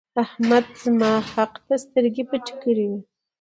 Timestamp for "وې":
2.91-3.01